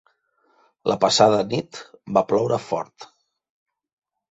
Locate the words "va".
2.19-2.25